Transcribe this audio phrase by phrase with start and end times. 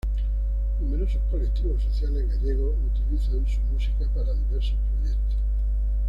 [0.79, 5.37] Numerosos colectivos sociales gallegos utilizan su música para diversos proyectos.